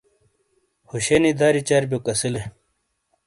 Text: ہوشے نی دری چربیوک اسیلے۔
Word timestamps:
ہوشے 0.89 1.17
نی 1.23 1.31
دری 1.39 1.61
چربیوک 1.67 2.05
اسیلے۔ 2.11 2.43